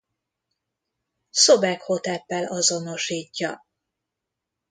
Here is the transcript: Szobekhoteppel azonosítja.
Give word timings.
Szobekhoteppel 1.31 2.45
azonosítja. 2.47 3.65